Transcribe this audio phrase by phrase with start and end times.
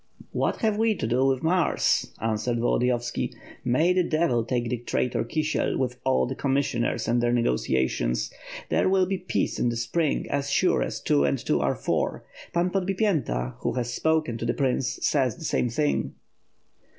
[0.31, 3.35] ''"What have we to do with Mars?'' answered Volodiyovski.
[3.63, 8.31] "May the devil take the traitor Kisiel, with all the com missioners and their negotiations.
[8.69, 12.23] There will be peace in the spring as sure as two and two are four.
[12.51, 16.15] Pan Podbipyenta, who has spoken to the prince, says the same thing."